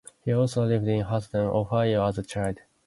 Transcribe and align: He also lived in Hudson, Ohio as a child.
He 0.25 0.33
also 0.33 0.65
lived 0.65 0.87
in 0.87 1.01
Hudson, 1.01 1.41
Ohio 1.45 2.07
as 2.07 2.17
a 2.17 2.23
child. 2.23 2.57